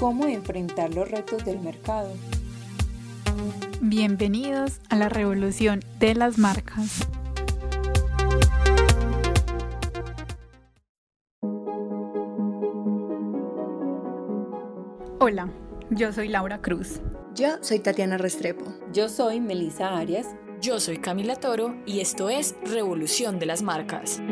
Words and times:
cómo 0.00 0.26
enfrentar 0.26 0.94
los 0.94 1.10
retos 1.10 1.44
del 1.44 1.60
mercado. 1.60 2.10
Bienvenidos 3.82 4.80
a 4.88 4.96
la 4.96 5.10
revolución 5.10 5.80
de 5.98 6.14
las 6.14 6.38
marcas. 6.38 7.06
Hola, 15.18 15.52
yo 15.90 16.14
soy 16.14 16.28
Laura 16.28 16.62
Cruz. 16.62 17.02
Yo 17.34 17.58
soy 17.60 17.80
Tatiana 17.80 18.16
Restrepo. 18.16 18.64
Yo 18.94 19.10
soy 19.10 19.38
Melisa 19.38 19.98
Arias. 19.98 20.28
Yo 20.62 20.80
soy 20.80 20.96
Camila 20.96 21.36
Toro 21.36 21.76
y 21.84 22.00
esto 22.00 22.30
es 22.30 22.56
Revolución 22.64 23.38
de 23.38 23.46
las 23.46 23.60
Marcas. 23.60 24.22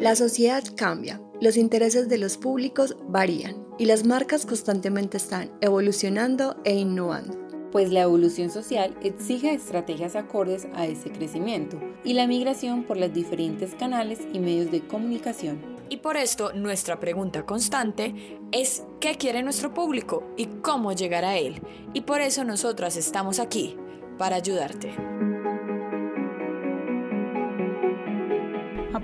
La 0.00 0.14
sociedad 0.14 0.62
cambia, 0.76 1.20
los 1.44 1.58
intereses 1.58 2.08
de 2.08 2.16
los 2.16 2.38
públicos 2.38 2.96
varían 3.06 3.66
y 3.78 3.84
las 3.84 4.06
marcas 4.06 4.46
constantemente 4.46 5.18
están 5.18 5.52
evolucionando 5.60 6.56
e 6.64 6.74
innovando. 6.74 7.38
Pues 7.70 7.92
la 7.92 8.00
evolución 8.00 8.48
social 8.48 8.96
exige 9.02 9.52
estrategias 9.52 10.16
acordes 10.16 10.66
a 10.74 10.86
ese 10.86 11.12
crecimiento 11.12 11.78
y 12.02 12.14
la 12.14 12.26
migración 12.26 12.84
por 12.84 12.96
los 12.96 13.12
diferentes 13.12 13.74
canales 13.74 14.20
y 14.32 14.38
medios 14.38 14.70
de 14.70 14.86
comunicación. 14.86 15.60
Y 15.90 15.98
por 15.98 16.16
esto 16.16 16.54
nuestra 16.54 16.98
pregunta 16.98 17.44
constante 17.44 18.38
es 18.50 18.84
¿qué 18.98 19.16
quiere 19.16 19.42
nuestro 19.42 19.74
público 19.74 20.24
y 20.38 20.46
cómo 20.46 20.94
llegar 20.94 21.26
a 21.26 21.36
él? 21.36 21.60
Y 21.92 22.00
por 22.00 22.22
eso 22.22 22.44
nosotras 22.44 22.96
estamos 22.96 23.38
aquí, 23.38 23.76
para 24.16 24.36
ayudarte. 24.36 24.94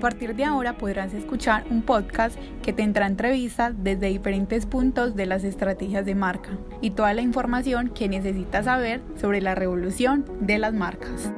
Partir 0.01 0.35
de 0.35 0.43
ahora 0.43 0.77
podrás 0.77 1.13
escuchar 1.13 1.63
un 1.69 1.83
podcast 1.83 2.37
que 2.61 2.73
tendrá 2.73 3.07
entrevistas 3.07 3.73
desde 3.77 4.07
diferentes 4.07 4.65
puntos 4.65 5.15
de 5.15 5.27
las 5.27 5.45
estrategias 5.45 6.05
de 6.05 6.15
marca 6.15 6.57
y 6.81 6.91
toda 6.91 7.13
la 7.13 7.21
información 7.21 7.89
que 7.89 8.09
necesitas 8.09 8.65
saber 8.65 9.01
sobre 9.15 9.39
la 9.39 9.55
revolución 9.55 10.25
de 10.41 10.57
las 10.57 10.73
marcas. 10.73 11.31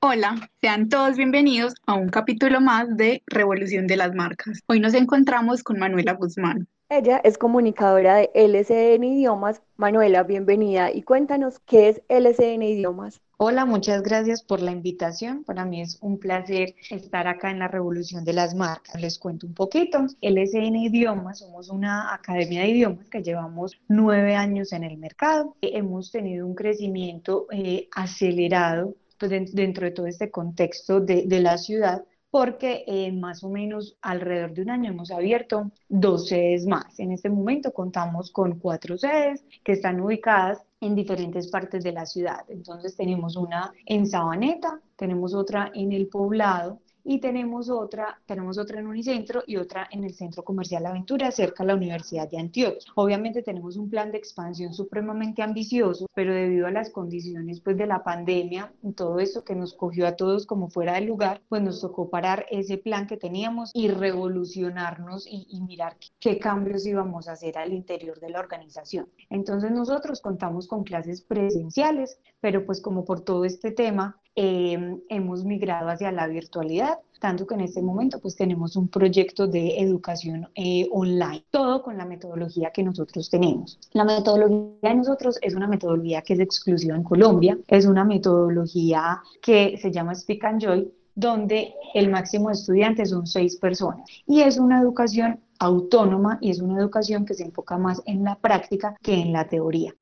Hola, 0.00 0.48
sean 0.60 0.88
todos 0.88 1.16
bienvenidos 1.16 1.74
a 1.86 1.94
un 1.94 2.08
capítulo 2.08 2.60
más 2.60 2.96
de 2.96 3.22
Revolución 3.26 3.86
de 3.86 3.96
las 3.96 4.14
Marcas. 4.14 4.60
Hoy 4.66 4.78
nos 4.78 4.94
encontramos 4.94 5.62
con 5.62 5.78
Manuela 5.78 6.12
Guzmán. 6.12 6.68
Ella 6.90 7.18
es 7.24 7.38
comunicadora 7.38 8.16
de 8.16 8.30
LCN 8.34 9.04
Idiomas. 9.04 9.62
Manuela, 9.76 10.22
bienvenida 10.22 10.92
y 10.92 11.02
cuéntanos 11.02 11.58
qué 11.60 11.88
es 11.88 12.02
LCN 12.08 12.62
Idiomas. 12.62 13.22
Hola, 13.38 13.64
muchas 13.64 14.02
gracias 14.02 14.42
por 14.42 14.60
la 14.60 14.70
invitación. 14.70 15.44
Para 15.44 15.64
mí 15.64 15.80
es 15.80 15.98
un 16.02 16.18
placer 16.18 16.74
estar 16.90 17.26
acá 17.26 17.50
en 17.50 17.58
la 17.58 17.68
Revolución 17.68 18.24
de 18.24 18.34
las 18.34 18.54
Marcas. 18.54 19.00
Les 19.00 19.18
cuento 19.18 19.46
un 19.46 19.54
poquito. 19.54 20.06
LCN 20.20 20.76
Idiomas, 20.76 21.38
somos 21.38 21.70
una 21.70 22.12
academia 22.12 22.60
de 22.60 22.68
idiomas 22.68 23.08
que 23.08 23.22
llevamos 23.22 23.80
nueve 23.88 24.36
años 24.36 24.72
en 24.72 24.84
el 24.84 24.98
mercado. 24.98 25.56
Hemos 25.62 26.12
tenido 26.12 26.46
un 26.46 26.54
crecimiento 26.54 27.46
eh, 27.50 27.88
acelerado 27.96 28.94
pues, 29.18 29.54
dentro 29.54 29.86
de 29.86 29.90
todo 29.90 30.06
este 30.06 30.30
contexto 30.30 31.00
de, 31.00 31.24
la 31.40 31.56
ciudad, 31.56 32.04
porque 32.34 32.82
eh, 32.88 33.12
más 33.12 33.44
o 33.44 33.48
menos 33.48 33.96
alrededor 34.02 34.54
de 34.54 34.62
un 34.62 34.70
año 34.70 34.90
hemos 34.90 35.12
abierto 35.12 35.70
dos 35.88 36.26
sedes 36.26 36.66
más. 36.66 36.98
En 36.98 37.12
este 37.12 37.30
momento 37.30 37.72
contamos 37.72 38.32
con 38.32 38.58
cuatro 38.58 38.98
sedes 38.98 39.44
que 39.62 39.70
están 39.70 40.00
ubicadas 40.00 40.60
en 40.80 40.96
diferentes 40.96 41.46
partes 41.46 41.84
de 41.84 41.92
la 41.92 42.06
ciudad. 42.06 42.44
Entonces 42.48 42.96
tenemos 42.96 43.36
una 43.36 43.72
en 43.86 44.08
Sabaneta, 44.08 44.80
tenemos 44.96 45.32
otra 45.32 45.70
en 45.76 45.92
el 45.92 46.08
poblado, 46.08 46.80
y 47.04 47.20
tenemos 47.20 47.68
otra, 47.68 48.20
tenemos 48.26 48.56
otra 48.58 48.80
en 48.80 48.86
Unicentro 48.86 49.42
y 49.46 49.56
otra 49.56 49.86
en 49.90 50.04
el 50.04 50.14
Centro 50.14 50.42
Comercial 50.42 50.86
Aventura 50.86 51.30
cerca 51.30 51.62
de 51.62 51.68
la 51.68 51.74
Universidad 51.74 52.28
de 52.28 52.38
Antioquia. 52.38 52.92
Obviamente 52.94 53.42
tenemos 53.42 53.76
un 53.76 53.90
plan 53.90 54.10
de 54.10 54.18
expansión 54.18 54.72
supremamente 54.72 55.42
ambicioso, 55.42 56.06
pero 56.14 56.34
debido 56.34 56.66
a 56.66 56.70
las 56.70 56.90
condiciones 56.90 57.60
pues 57.60 57.76
de 57.76 57.86
la 57.86 58.02
pandemia 58.02 58.72
y 58.82 58.92
todo 58.92 59.18
esto 59.20 59.44
que 59.44 59.54
nos 59.54 59.74
cogió 59.74 60.06
a 60.06 60.16
todos 60.16 60.46
como 60.46 60.70
fuera 60.70 60.94
del 60.94 61.04
lugar, 61.04 61.42
pues 61.48 61.62
nos 61.62 61.80
tocó 61.80 62.08
parar 62.08 62.46
ese 62.50 62.78
plan 62.78 63.06
que 63.06 63.18
teníamos 63.18 63.70
y 63.74 63.88
revolucionarnos 63.88 65.26
y, 65.26 65.46
y 65.50 65.60
mirar 65.60 65.96
qué 66.18 66.38
cambios 66.38 66.86
íbamos 66.86 67.28
a 67.28 67.32
hacer 67.32 67.58
al 67.58 67.72
interior 67.72 68.18
de 68.18 68.30
la 68.30 68.40
organización. 68.40 69.08
Entonces 69.28 69.70
nosotros 69.70 70.22
contamos 70.22 70.66
con 70.66 70.84
clases 70.84 71.20
presenciales, 71.20 72.18
pero 72.40 72.64
pues 72.64 72.80
como 72.80 73.04
por 73.04 73.20
todo 73.20 73.44
este 73.44 73.70
tema 73.70 74.20
Em, 74.36 75.00
hemos 75.08 75.44
migrado 75.44 75.88
hacia 75.90 76.10
la 76.10 76.26
virtualidad, 76.26 76.98
tanto 77.20 77.46
que 77.46 77.54
en 77.54 77.60
este 77.60 77.80
momento 77.80 78.18
pues 78.18 78.34
tenemos 78.34 78.74
un 78.74 78.88
proyecto 78.88 79.46
de 79.46 79.78
educación 79.78 80.48
eh, 80.56 80.88
online, 80.90 81.44
todo 81.52 81.84
con 81.84 81.96
la 81.96 82.04
metodología 82.04 82.72
que 82.72 82.82
nosotros 82.82 83.30
tenemos. 83.30 83.78
La 83.92 84.02
metodología 84.02 84.90
de 84.90 84.94
nosotros 84.96 85.38
es 85.40 85.54
una 85.54 85.68
metodología 85.68 86.22
que 86.22 86.32
es 86.32 86.40
exclusiva 86.40 86.96
en 86.96 87.04
Colombia, 87.04 87.56
es 87.68 87.86
una 87.86 88.04
metodología 88.04 89.22
que 89.40 89.78
se 89.78 89.92
llama 89.92 90.16
Speak 90.16 90.44
and 90.44 90.60
Joy, 90.60 90.92
donde 91.14 91.72
el 91.94 92.10
máximo 92.10 92.48
de 92.48 92.54
estudiantes 92.54 93.10
son 93.10 93.28
seis 93.28 93.54
personas 93.54 94.10
y 94.26 94.40
es 94.40 94.58
una 94.58 94.80
educación 94.80 95.38
autónoma 95.60 96.38
y 96.40 96.50
es 96.50 96.60
una 96.60 96.80
educación 96.80 97.24
que 97.24 97.34
se 97.34 97.44
enfoca 97.44 97.78
más 97.78 98.02
en 98.06 98.24
la 98.24 98.34
práctica 98.34 98.96
que 99.00 99.14
en 99.14 99.32
la 99.32 99.46
teoría. 99.46 99.94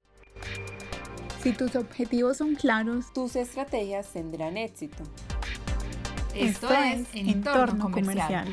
Si 1.42 1.52
tus 1.52 1.74
objetivos 1.74 2.36
son 2.36 2.54
claros, 2.54 3.12
tus 3.12 3.34
estrategias 3.34 4.12
tendrán 4.12 4.56
éxito. 4.56 5.02
Esto, 6.36 6.68
es 6.72 7.08
Entorno, 7.14 7.90
comercial. 7.90 8.46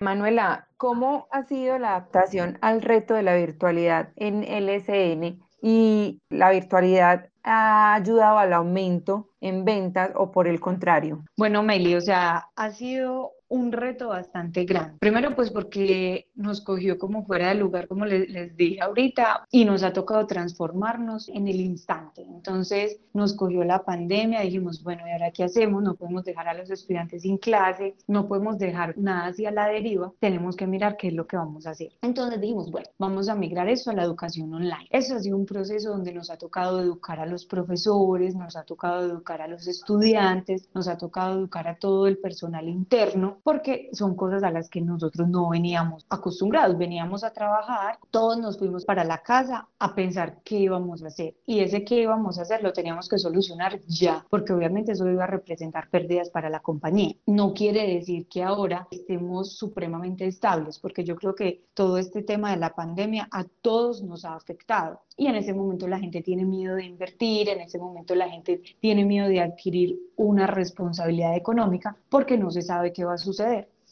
Manuela, 0.00 0.68
¿cómo 0.78 1.28
ha 1.30 1.42
sido 1.42 1.78
la 1.78 1.90
adaptación 1.90 2.56
al 2.62 2.80
reto 2.80 3.12
de 3.12 3.22
la 3.22 3.36
virtualidad 3.36 4.08
en 4.16 4.40
LSN 4.40 5.38
y 5.60 6.22
la 6.30 6.48
virtualidad 6.50 7.28
ha 7.42 7.92
ayudado 7.92 8.38
al 8.38 8.54
aumento 8.54 9.28
en 9.42 9.66
ventas 9.66 10.12
o 10.14 10.32
por 10.32 10.48
el 10.48 10.60
contrario? 10.60 11.24
Bueno, 11.36 11.62
Meli, 11.62 11.94
o 11.94 12.00
sea, 12.00 12.48
ha 12.56 12.70
sido 12.70 13.32
un 13.48 13.72
reto 13.72 14.08
bastante 14.08 14.64
grande. 14.64 14.98
Primero, 14.98 15.34
pues 15.34 15.50
porque 15.50 16.28
nos 16.34 16.60
cogió 16.60 16.98
como 16.98 17.24
fuera 17.24 17.48
de 17.48 17.54
lugar, 17.56 17.88
como 17.88 18.04
les, 18.04 18.56
dije 18.56 18.80
ahorita, 18.80 19.46
y 19.50 19.64
nos 19.64 19.82
ha 19.82 19.92
tocado 19.92 20.26
transformarnos 20.26 21.28
en 21.28 21.48
el 21.48 21.60
instante. 21.60 22.22
Entonces, 22.22 22.98
nos 23.12 23.34
cogió 23.34 23.64
la 23.64 23.84
pandemia, 23.84 24.40
dijimos, 24.40 24.82
bueno, 24.82 25.06
¿y 25.06 25.12
ahora 25.12 25.30
qué 25.30 25.44
hacemos? 25.44 25.82
No 25.82 25.94
podemos 25.94 26.24
dejar 26.24 26.48
a 26.48 26.54
los 26.54 26.70
estudiantes 26.70 27.22
sin 27.22 27.38
clase, 27.38 27.96
no 28.06 28.26
podemos 28.26 28.58
dejar 28.58 28.96
nada 28.98 29.26
hacia 29.26 29.50
la 29.50 29.68
deriva, 29.68 30.12
tenemos 30.18 30.56
que 30.56 30.66
mirar 30.66 30.96
qué 30.96 31.08
es 31.08 31.14
lo 31.14 31.26
que 31.26 31.36
vamos 31.36 31.66
a 31.66 31.70
hacer. 31.70 31.92
Entonces 32.02 32.40
dijimos, 32.40 32.70
bueno, 32.70 32.88
vamos 32.98 33.28
a 33.28 33.34
migrar 33.34 33.68
eso 33.68 33.90
a 33.90 33.94
la 33.94 34.02
educación 34.02 34.52
online. 34.52 34.88
Eso 34.90 35.16
ha 35.16 35.20
sido 35.20 35.36
un 35.36 35.46
proceso 35.46 35.90
donde 35.90 36.12
nos 36.12 36.30
ha 36.30 36.36
tocado 36.36 36.80
educar 36.80 37.20
a 37.20 37.26
los 37.26 37.46
profesores, 37.46 38.34
nos 38.34 38.56
ha 38.56 38.64
tocado 38.64 39.06
educar 39.06 39.40
a 39.40 39.48
los 39.48 39.66
estudiantes, 39.66 40.68
nos 40.74 40.88
ha 40.88 40.98
tocado 40.98 41.38
educar 41.38 41.68
a 41.68 41.78
todo 41.78 42.06
el 42.06 42.18
personal 42.18 42.68
interno 42.68 43.35
porque 43.42 43.88
son 43.92 44.14
cosas 44.14 44.42
a 44.42 44.50
las 44.50 44.68
que 44.68 44.80
nosotros 44.80 45.28
no 45.28 45.48
veníamos 45.48 46.06
acostumbrados, 46.08 46.78
veníamos 46.78 47.24
a 47.24 47.32
trabajar, 47.32 47.98
todos 48.10 48.38
nos 48.38 48.58
fuimos 48.58 48.84
para 48.84 49.04
la 49.04 49.18
casa 49.18 49.68
a 49.78 49.94
pensar 49.94 50.38
qué 50.44 50.58
íbamos 50.58 51.02
a 51.02 51.08
hacer 51.08 51.34
y 51.46 51.60
ese 51.60 51.84
qué 51.84 52.02
íbamos 52.02 52.38
a 52.38 52.42
hacer 52.42 52.62
lo 52.62 52.72
teníamos 52.72 53.08
que 53.08 53.18
solucionar 53.18 53.80
ya, 53.86 54.24
porque 54.30 54.52
obviamente 54.52 54.92
eso 54.92 55.08
iba 55.10 55.24
a 55.24 55.28
representar 55.28 55.88
pérdidas 55.90 56.30
para 56.30 56.50
la 56.50 56.60
compañía. 56.60 57.14
No 57.26 57.54
quiere 57.54 57.86
decir 57.86 58.26
que 58.28 58.42
ahora 58.42 58.86
estemos 58.90 59.56
supremamente 59.56 60.26
estables, 60.26 60.78
porque 60.78 61.04
yo 61.04 61.16
creo 61.16 61.34
que 61.34 61.64
todo 61.74 61.98
este 61.98 62.22
tema 62.22 62.50
de 62.50 62.56
la 62.58 62.74
pandemia 62.74 63.28
a 63.30 63.44
todos 63.62 64.02
nos 64.02 64.24
ha 64.24 64.34
afectado 64.34 65.00
y 65.16 65.26
en 65.26 65.36
ese 65.36 65.54
momento 65.54 65.88
la 65.88 65.98
gente 65.98 66.22
tiene 66.22 66.44
miedo 66.44 66.76
de 66.76 66.84
invertir, 66.84 67.48
en 67.48 67.60
ese 67.60 67.78
momento 67.78 68.14
la 68.14 68.28
gente 68.28 68.60
tiene 68.80 69.04
miedo 69.04 69.28
de 69.28 69.40
adquirir 69.40 69.98
una 70.16 70.46
responsabilidad 70.46 71.36
económica 71.36 71.96
porque 72.08 72.36
no 72.36 72.50
se 72.50 72.62
sabe 72.62 72.92
qué 72.92 73.04
va 73.04 73.14
a 73.14 73.18
suceder. 73.18 73.25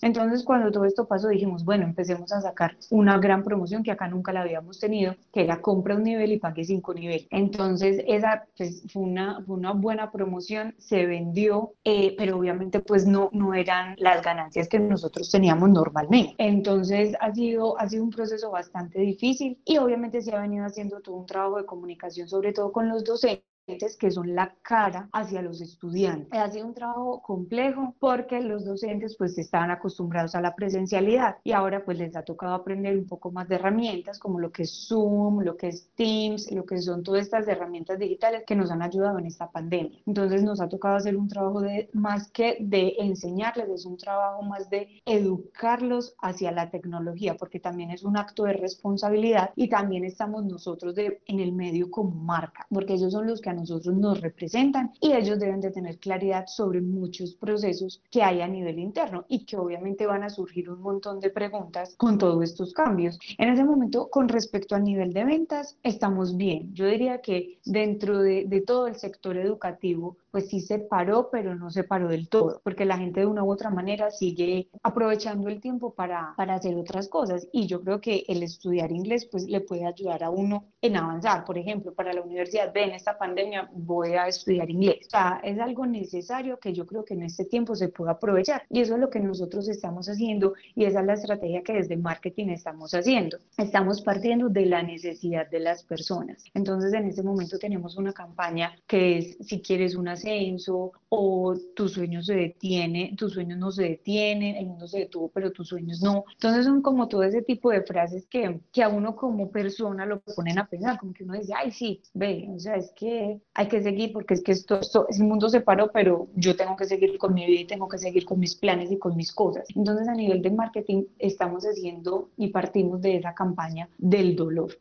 Entonces, 0.03 0.45
cuando 0.45 0.71
todo 0.71 0.85
esto 0.85 1.07
pasó, 1.07 1.29
dijimos, 1.29 1.65
bueno, 1.65 1.85
empecemos 1.85 2.31
a 2.33 2.41
sacar 2.41 2.77
una 2.91 3.19
gran 3.19 3.43
promoción 3.43 3.83
que 3.83 3.91
acá 3.91 4.09
nunca 4.09 4.33
la 4.33 4.43
habíamos 4.43 4.79
tenido, 4.79 5.15
que 5.33 5.45
era 5.45 5.63
compra 5.63 5.95
un 5.95 6.03
nivel 6.03 6.33
y 6.33 6.39
pague 6.39 6.65
cinco 6.65 6.93
niveles. 6.93 7.27
Entonces, 7.31 8.03
esa 8.07 8.45
pues, 8.57 8.83
fue, 8.93 9.03
una, 9.03 9.43
fue 9.47 9.57
una 9.57 9.73
buena 9.73 10.11
promoción, 10.11 10.75
se 10.79 11.07
vendió, 11.07 11.73
eh, 11.85 12.15
pero 12.19 12.37
obviamente 12.37 12.81
pues 12.81 13.07
no, 13.07 13.31
no 13.33 13.55
eran 13.55 13.95
las 13.99 14.23
ganancias 14.23 14.69
que 14.69 14.79
nosotros 14.79 15.31
teníamos 15.31 15.71
normalmente. 15.71 16.35
Entonces, 16.39 17.15
ha 17.21 17.33
sido, 17.33 17.79
ha 17.81 17.89
sido 17.89 18.05
un 18.05 18.11
proceso 18.11 18.51
bastante 18.51 19.01
difícil 19.01 19.59
y 19.65 19.79
obviamente 19.79 20.21
se 20.23 20.35
ha 20.35 20.41
venido 20.41 20.67
haciendo 20.67 21.01
todo 21.01 21.17
un 21.17 21.27
trabajo 21.27 21.57
de 21.57 21.67
comunicación, 21.67 22.29
sobre 22.29 22.53
todo 22.53 22.73
con 22.73 22.89
los 22.89 23.05
docentes 23.05 23.54
que 23.99 24.11
son 24.11 24.35
la 24.35 24.55
cara 24.63 25.09
hacia 25.13 25.41
los 25.41 25.61
estudiantes. 25.61 26.29
Ha 26.39 26.51
sido 26.51 26.67
un 26.67 26.75
trabajo 26.75 27.23
complejo 27.23 27.95
porque 27.99 28.41
los 28.41 28.65
docentes 28.65 29.17
pues 29.17 29.39
estaban 29.39 29.71
acostumbrados 29.71 30.35
a 30.35 30.41
la 30.41 30.55
presencialidad 30.55 31.37
y 31.45 31.53
ahora 31.53 31.85
pues 31.85 31.99
les 31.99 32.15
ha 32.15 32.23
tocado 32.23 32.55
aprender 32.55 32.97
un 32.97 33.07
poco 33.07 33.31
más 33.31 33.49
de 33.49 33.55
herramientas 33.57 34.19
como 34.19 34.39
lo 34.39 34.53
que 34.53 34.65
es 34.65 34.87
Zoom, 34.89 35.41
lo 35.41 35.57
que 35.57 35.69
es 35.69 35.89
Teams, 35.95 36.51
lo 36.53 36.67
que 36.67 36.81
son 36.81 37.03
todas 37.03 37.23
estas 37.23 37.49
herramientas 37.49 37.99
digitales 37.99 38.45
que 38.47 38.55
nos 38.55 38.71
han 38.71 38.83
ayudado 38.83 39.19
en 39.19 39.27
esta 39.27 39.51
pandemia. 39.51 39.99
Entonces 40.07 40.43
nos 40.43 40.61
ha 40.61 40.69
tocado 40.69 40.97
hacer 40.97 41.17
un 41.17 41.29
trabajo 41.29 41.61
de 41.61 41.89
más 41.95 42.31
que 42.31 42.59
de 42.61 42.95
enseñarles, 42.99 43.69
es 43.69 43.87
un 43.87 43.97
trabajo 43.97 44.43
más 44.43 44.69
de 44.69 45.03
educarlos 45.07 46.15
hacia 46.21 46.53
la 46.53 46.71
tecnología 46.71 47.37
porque 47.37 47.61
también 47.61 47.91
es 47.91 48.05
un 48.05 48.17
acto 48.17 48.45
de 48.45 48.53
responsabilidad 48.53 49.51
y 49.57 49.69
también 49.69 50.05
estamos 50.05 50.45
nosotros 50.45 50.95
de, 50.95 51.23
en 51.27 51.41
el 51.41 51.53
medio 51.53 51.91
como 51.91 52.11
marca 52.11 52.67
porque 52.71 52.95
ellos 52.95 53.13
son 53.13 53.27
los 53.27 53.41
que 53.41 53.54
nosotros 53.55 53.95
nos 53.95 54.21
representan 54.21 54.93
y 55.01 55.13
ellos 55.13 55.39
deben 55.39 55.61
de 55.61 55.71
tener 55.71 55.99
claridad 55.99 56.47
sobre 56.47 56.81
muchos 56.81 57.35
procesos 57.35 58.03
que 58.11 58.23
hay 58.23 58.41
a 58.41 58.49
nivel 58.49 58.79
interno 58.79 59.25
y 59.29 59.45
que 59.45 59.57
obviamente 59.57 60.07
van 60.07 60.23
a 60.23 60.31
surgir 60.31 60.71
un 60.71 60.81
montón 60.81 61.21
de 61.21 61.31
preguntas 61.31 61.95
con 61.97 62.19
todos 62.19 62.43
estos 62.45 62.73
cambios. 62.73 63.19
En 63.39 63.49
ese 63.49 63.65
momento, 63.65 64.09
con 64.11 64.29
respecto 64.29 64.75
al 64.75 64.85
nivel 64.85 65.13
de 65.13 65.25
ventas, 65.25 65.77
estamos 65.83 66.37
bien. 66.37 66.75
Yo 66.75 66.87
diría 66.87 67.21
que 67.21 67.59
dentro 67.65 68.21
de, 68.21 68.45
de 68.47 68.61
todo 68.61 68.87
el 68.87 68.97
sector 68.97 69.37
educativo, 69.37 70.17
pues 70.35 70.49
sí 70.49 70.61
se 70.61 70.81
paró, 70.81 71.29
pero 71.31 71.55
no 71.55 71.71
se 71.71 71.85
paró 71.85 72.09
del 72.09 72.29
todo, 72.29 72.61
porque 72.65 72.85
la 72.85 72.99
gente 72.99 73.21
de 73.21 73.27
una 73.27 73.45
u 73.45 73.53
otra 73.53 73.71
manera 73.71 74.11
sigue 74.11 74.69
aprovechando 74.83 75.49
el 75.49 75.61
tiempo 75.61 75.95
para, 75.95 76.35
para 76.37 76.55
hacer 76.55 76.75
otras 76.75 77.07
cosas. 77.07 77.47
Y 77.53 77.69
yo 77.69 77.81
creo 77.83 78.01
que 78.01 78.25
el 78.27 78.43
estudiar 78.43 78.91
inglés 78.91 79.29
pues 79.31 79.45
le 79.45 79.61
puede 79.61 79.87
ayudar 79.87 80.25
a 80.25 80.31
uno 80.31 80.65
en 80.83 80.97
avanzar. 80.97 81.45
Por 81.45 81.57
ejemplo, 81.57 81.95
para 81.95 82.13
la 82.13 82.21
universidad, 82.21 82.73
ven 82.75 82.91
esta 82.91 83.17
pandemia, 83.17 83.71
voy 83.75 84.15
a 84.15 84.27
estudiar 84.27 84.69
inglés. 84.69 85.07
O 85.07 85.11
sea, 85.11 85.41
es 85.45 85.57
algo 85.61 85.87
necesario 85.87 86.59
que 86.59 86.73
yo 86.73 86.85
creo 86.85 87.05
que 87.05 87.15
en 87.15 87.23
este 87.23 87.45
tiempo 87.45 87.77
se 87.77 87.91
puede 87.91 88.11
aprovechar. 88.11 88.65
Y 88.71 88.81
eso 88.81 88.95
es 88.95 89.01
lo 89.01 89.11
que 89.11 89.21
nosotros 89.21 89.69
estamos 89.69 90.09
haciendo 90.09 90.55
y 90.75 90.85
esa 90.85 90.99
es 90.99 91.07
la 91.07 91.15
estrategia 91.15 91.63
que 91.63 91.75
desde 91.75 91.97
marketing 91.97 92.49
estamos 92.49 92.93
haciendo. 92.93 93.39
Estamos 93.57 94.03
partiendo 94.03 94.49
de 94.49 94.67
la 94.67 94.83
necesidad 94.83 95.49
de 95.49 95.61
las 95.61 95.85
personas. 95.85 96.43
Entonces, 96.55 96.93
en 96.93 97.07
este 97.07 97.23
momento 97.23 97.57
tenemos 97.57 97.97
una 97.97 98.13
campaña 98.13 98.75
que 98.89 99.19
es, 99.19 99.37
si 99.41 99.63
quieres 99.63 99.95
una 99.95 100.17
ascenso 100.25 100.93
o 101.09 101.55
tus 101.77 101.93
sueños 101.93 102.27
se 102.27 102.35
detienen, 102.35 103.17
tus 103.17 103.35
sueños 103.35 103.59
no 103.59 103.71
se 103.71 103.85
detienen, 103.85 104.57
el 104.57 104.67
mundo 104.67 104.89
se 104.89 105.01
detuvo, 105.01 105.29
pero 105.29 105.53
tus 105.53 105.69
sueños 105.69 106.03
no. 106.03 106.25
Entonces 106.33 106.65
son 106.65 106.83
como 106.83 107.09
todo 107.09 107.23
ese 107.23 107.43
tipo 107.43 107.71
de 107.71 107.83
frases 107.83 108.27
que, 108.27 108.61
que 108.73 108.83
a 108.83 108.89
uno 108.89 109.15
como 109.15 109.51
persona 109.51 110.07
lo 110.07 110.21
ponen 110.21 110.59
a 110.59 110.67
pensar, 110.67 110.99
como 110.99 111.13
que 111.13 111.25
uno 111.25 111.35
dice, 111.35 111.53
ay, 111.55 111.71
sí, 111.71 112.01
ve, 112.15 112.49
o 112.55 112.59
sea, 112.59 112.77
es 112.77 112.93
que 112.97 113.41
hay 113.55 113.69
que 113.69 113.83
seguir 113.83 114.13
porque 114.13 114.35
es 114.35 114.43
que 114.43 114.53
esto, 114.53 114.81
esto, 114.81 115.07
el 115.09 115.25
mundo 115.25 115.49
se 115.49 115.61
paró, 115.61 115.91
pero 115.93 116.29
yo 116.35 116.57
tengo 116.57 116.77
que 116.77 116.87
seguir 116.87 117.17
con 117.19 117.35
mi 117.35 117.47
vida 117.47 117.61
y 117.61 117.67
tengo 117.67 117.89
que 117.89 117.99
seguir 117.99 118.25
con 118.25 118.41
mis 118.41 118.55
planes 118.57 118.91
y 118.91 118.99
con 118.99 119.17
mis 119.17 119.33
cosas. 119.33 119.67
Entonces 119.75 120.09
a 120.09 120.15
nivel 120.15 120.43
de 120.43 120.51
marketing 120.51 121.05
estamos 121.19 121.65
haciendo 121.65 122.31
y 122.37 122.49
partimos 122.49 123.01
de 123.01 123.17
esa 123.17 123.35
campaña 123.35 123.89
del 123.99 124.35
dolor 124.35 124.73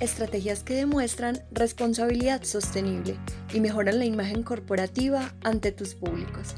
estrategias 0.00 0.62
que 0.62 0.74
demuestran 0.74 1.36
responsabilidad 1.52 2.42
sostenible 2.42 3.16
y 3.52 3.60
mejoran 3.60 3.98
la 3.98 4.04
imagen 4.04 4.42
corporativa 4.42 5.32
ante 5.42 5.72
tus 5.72 5.94
públicos. 5.94 6.56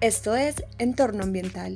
Esto 0.00 0.34
es 0.34 0.64
entorno 0.78 1.22
ambiental. 1.24 1.74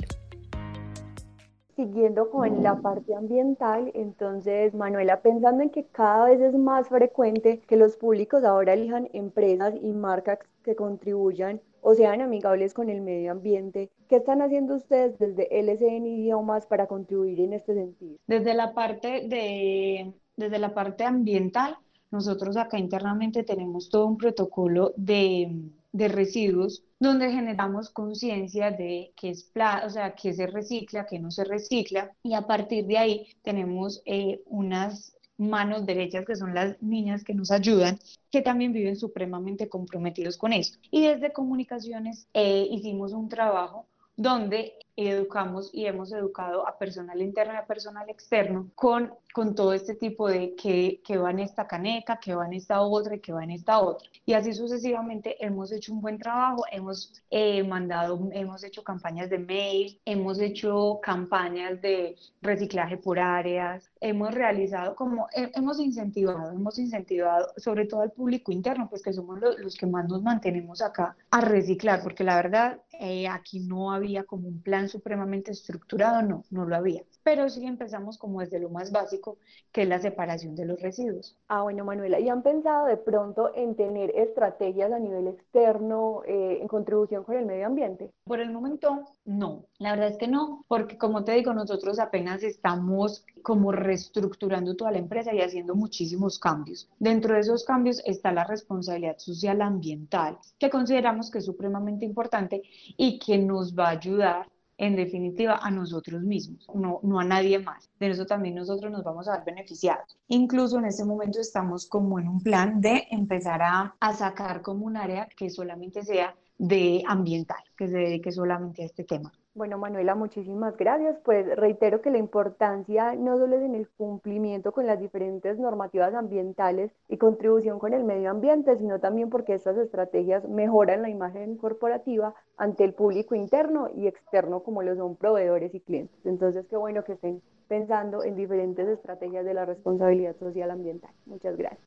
Siguiendo 1.76 2.30
con 2.30 2.62
la 2.62 2.80
parte 2.80 3.14
ambiental, 3.14 3.92
entonces 3.94 4.74
Manuela, 4.74 5.22
pensando 5.22 5.62
en 5.62 5.70
que 5.70 5.86
cada 5.86 6.24
vez 6.26 6.40
es 6.40 6.54
más 6.54 6.88
frecuente 6.88 7.60
que 7.68 7.76
los 7.76 7.96
públicos 7.96 8.42
ahora 8.42 8.74
elijan 8.74 9.08
empresas 9.12 9.74
y 9.80 9.92
marcas 9.92 10.40
que 10.64 10.74
contribuyan 10.74 11.60
o 11.80 11.94
sean 11.94 12.20
amigables 12.20 12.74
con 12.74 12.90
el 12.90 13.00
medio 13.00 13.30
ambiente. 13.30 13.90
¿Qué 14.08 14.16
están 14.16 14.42
haciendo 14.42 14.74
ustedes 14.74 15.18
desde 15.18 15.56
LCN 15.56 16.06
Idiomas 16.06 16.66
para 16.66 16.86
contribuir 16.86 17.40
en 17.40 17.52
este 17.52 17.74
sentido? 17.74 18.16
Desde 18.26 18.54
la 18.54 18.74
parte 18.74 19.28
de 19.28 20.12
desde 20.38 20.58
la 20.58 20.72
parte 20.72 21.04
ambiental, 21.04 21.76
nosotros 22.10 22.56
acá 22.56 22.78
internamente 22.78 23.42
tenemos 23.42 23.90
todo 23.90 24.06
un 24.06 24.16
protocolo 24.16 24.94
de, 24.96 25.70
residuos 25.92 26.84
donde 27.00 27.32
generamos 27.32 27.90
conciencia 27.90 28.70
de 28.70 29.12
qué 29.16 29.30
es 29.30 29.50
o 29.84 29.90
sea, 29.90 30.14
qué 30.14 30.32
se 30.32 30.46
recicla, 30.46 31.06
qué 31.06 31.18
no 31.18 31.32
se 31.32 31.44
recicla 31.44 32.12
y 32.22 32.34
a 32.34 32.42
partir 32.42 32.86
de 32.86 32.98
ahí 32.98 33.26
tenemos 33.42 34.00
eh, 34.06 34.40
unas 34.46 35.16
manos 35.38 35.86
derechas 35.86 36.24
que 36.24 36.36
son 36.36 36.54
las 36.54 36.80
niñas 36.80 37.24
que 37.24 37.34
nos 37.34 37.50
ayudan, 37.50 37.98
que 38.30 38.42
también 38.42 38.72
viven 38.72 38.96
supremamente 38.96 39.68
comprometidos 39.68 40.36
con 40.36 40.52
esto. 40.52 40.78
Y 40.90 41.02
desde 41.02 41.32
comunicaciones 41.32 42.28
eh, 42.32 42.66
hicimos 42.70 43.12
un 43.12 43.28
trabajo 43.28 43.86
donde 44.18 44.74
educamos 44.96 45.70
y 45.72 45.86
hemos 45.86 46.12
educado 46.12 46.66
a 46.66 46.76
personal 46.76 47.22
interno 47.22 47.54
y 47.54 47.56
a 47.56 47.64
personal 47.66 48.10
externo 48.10 48.68
con, 48.74 49.12
con 49.32 49.54
todo 49.54 49.72
este 49.72 49.94
tipo 49.94 50.28
de 50.28 50.56
que, 50.56 51.00
que 51.04 51.16
va 51.16 51.30
en 51.30 51.38
esta 51.38 51.68
caneca, 51.68 52.18
que 52.18 52.34
va 52.34 52.46
en 52.46 52.54
esta 52.54 52.80
otra 52.80 53.14
y 53.14 53.20
que 53.20 53.32
va 53.32 53.44
en 53.44 53.52
esta 53.52 53.78
otra. 53.78 54.08
Y 54.26 54.32
así 54.32 54.52
sucesivamente 54.52 55.36
hemos 55.44 55.70
hecho 55.70 55.92
un 55.92 56.00
buen 56.00 56.18
trabajo, 56.18 56.64
hemos 56.72 57.12
eh, 57.30 57.62
mandado, 57.62 58.28
hemos 58.32 58.64
hecho 58.64 58.82
campañas 58.82 59.30
de 59.30 59.38
mail, 59.38 60.00
hemos 60.04 60.40
hecho 60.40 60.98
campañas 61.00 61.80
de 61.80 62.16
reciclaje 62.42 62.96
por 62.96 63.20
áreas, 63.20 63.88
hemos 64.00 64.34
realizado 64.34 64.96
como, 64.96 65.28
hemos 65.32 65.78
incentivado, 65.78 66.50
hemos 66.50 66.76
incentivado 66.76 67.52
sobre 67.56 67.86
todo 67.86 68.00
al 68.00 68.10
público 68.10 68.50
interno, 68.50 68.88
pues 68.88 69.02
que 69.02 69.12
somos 69.12 69.38
los, 69.38 69.60
los 69.60 69.76
que 69.76 69.86
más 69.86 70.08
nos 70.08 70.22
mantenemos 70.24 70.82
acá 70.82 71.16
a 71.30 71.40
reciclar, 71.40 72.02
porque 72.02 72.24
la 72.24 72.34
verdad 72.34 72.80
eh, 72.98 73.28
aquí 73.28 73.60
no 73.60 73.92
había 73.92 74.24
como 74.24 74.48
un 74.48 74.60
plan 74.60 74.88
supremamente 74.88 75.52
estructurado, 75.52 76.22
no, 76.22 76.44
no 76.50 76.64
lo 76.64 76.76
había. 76.76 77.02
Pero 77.22 77.48
sí 77.48 77.66
empezamos 77.66 78.18
como 78.18 78.40
desde 78.40 78.58
lo 78.58 78.70
más 78.70 78.90
básico, 78.90 79.38
que 79.72 79.82
es 79.82 79.88
la 79.88 79.98
separación 79.98 80.54
de 80.54 80.66
los 80.66 80.80
residuos. 80.80 81.36
Ah, 81.48 81.62
bueno, 81.62 81.84
Manuela, 81.84 82.18
¿y 82.18 82.28
han 82.28 82.42
pensado 82.42 82.86
de 82.86 82.96
pronto 82.96 83.52
en 83.54 83.76
tener 83.76 84.10
estrategias 84.16 84.92
a 84.92 84.98
nivel 84.98 85.28
externo 85.28 86.22
eh, 86.26 86.58
en 86.60 86.68
contribución 86.68 87.24
con 87.24 87.36
el 87.36 87.46
medio 87.46 87.66
ambiente? 87.66 88.10
Por 88.24 88.40
el 88.40 88.50
momento, 88.50 89.04
no. 89.24 89.64
La 89.78 89.90
verdad 89.90 90.08
es 90.08 90.16
que 90.16 90.28
no, 90.28 90.64
porque 90.68 90.98
como 90.98 91.24
te 91.24 91.32
digo, 91.32 91.54
nosotros 91.54 91.98
apenas 91.98 92.42
estamos 92.42 93.24
como 93.42 93.72
reestructurando 93.72 94.76
toda 94.76 94.92
la 94.92 94.98
empresa 94.98 95.34
y 95.34 95.40
haciendo 95.40 95.74
muchísimos 95.74 96.38
cambios. 96.38 96.88
Dentro 96.98 97.34
de 97.34 97.40
esos 97.40 97.64
cambios 97.64 98.02
está 98.04 98.32
la 98.32 98.44
responsabilidad 98.44 99.18
social 99.18 99.62
ambiental, 99.62 100.38
que 100.58 100.70
consideramos 100.70 101.30
que 101.30 101.38
es 101.38 101.44
supremamente 101.44 102.04
importante 102.04 102.62
y 102.96 103.18
que 103.18 103.38
nos 103.38 103.74
va 103.74 103.86
a 103.86 103.90
ayudar 103.90 104.48
en 104.78 104.94
definitiva 104.94 105.58
a 105.60 105.70
nosotros 105.70 106.22
mismos, 106.22 106.66
no, 106.72 107.00
no 107.02 107.18
a 107.18 107.24
nadie 107.24 107.58
más. 107.58 107.90
De 107.98 108.10
eso 108.10 108.26
también 108.26 108.54
nosotros 108.54 108.90
nos 108.92 109.02
vamos 109.02 109.28
a 109.28 109.36
ver 109.36 109.44
beneficiados. 109.44 110.16
Incluso 110.28 110.78
en 110.78 110.86
este 110.86 111.04
momento 111.04 111.40
estamos 111.40 111.86
como 111.86 112.18
en 112.20 112.28
un 112.28 112.40
plan 112.40 112.80
de 112.80 113.08
empezar 113.10 113.60
a, 113.60 113.96
a 113.98 114.14
sacar 114.14 114.62
como 114.62 114.86
un 114.86 114.96
área 114.96 115.28
que 115.36 115.50
solamente 115.50 116.04
sea 116.04 116.34
de 116.58 117.02
ambiental, 117.06 117.62
que 117.76 117.88
se 117.88 117.96
dedique 117.96 118.32
solamente 118.32 118.82
a 118.82 118.86
este 118.86 119.04
tema. 119.04 119.32
Bueno, 119.58 119.76
Manuela, 119.76 120.14
muchísimas 120.14 120.76
gracias. 120.76 121.18
Pues 121.24 121.44
reitero 121.56 122.00
que 122.00 122.12
la 122.12 122.18
importancia 122.18 123.16
no 123.16 123.38
solo 123.38 123.56
es 123.56 123.62
en 123.62 123.74
el 123.74 123.88
cumplimiento 123.88 124.70
con 124.70 124.86
las 124.86 125.00
diferentes 125.00 125.58
normativas 125.58 126.14
ambientales 126.14 126.92
y 127.08 127.16
contribución 127.16 127.80
con 127.80 127.92
el 127.92 128.04
medio 128.04 128.30
ambiente, 128.30 128.76
sino 128.76 129.00
también 129.00 129.30
porque 129.30 129.54
estas 129.54 129.76
estrategias 129.76 130.48
mejoran 130.48 131.02
la 131.02 131.08
imagen 131.08 131.56
corporativa 131.56 132.36
ante 132.56 132.84
el 132.84 132.94
público 132.94 133.34
interno 133.34 133.88
y 133.96 134.06
externo, 134.06 134.62
como 134.62 134.84
lo 134.84 134.94
son 134.94 135.16
proveedores 135.16 135.74
y 135.74 135.80
clientes. 135.80 136.24
Entonces, 136.24 136.64
qué 136.70 136.76
bueno 136.76 137.02
que 137.02 137.14
estén 137.14 137.42
pensando 137.66 138.22
en 138.22 138.36
diferentes 138.36 138.86
estrategias 138.86 139.44
de 139.44 139.54
la 139.54 139.64
responsabilidad 139.64 140.36
social 140.36 140.70
ambiental. 140.70 141.10
Muchas 141.26 141.56
gracias. 141.56 141.82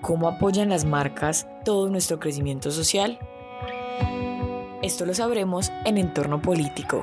¿Cómo 0.00 0.26
apoyan 0.26 0.70
las 0.70 0.86
marcas 0.86 1.46
todo 1.66 1.90
nuestro 1.90 2.18
crecimiento 2.18 2.70
social? 2.70 3.18
Esto 4.82 5.06
lo 5.06 5.14
sabremos 5.14 5.72
en 5.86 5.96
entorno 5.96 6.40
político. 6.40 7.02